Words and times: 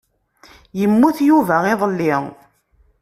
Yemmut 0.79 1.17
Yuba 1.27 1.55
iḍelli. 1.73 2.13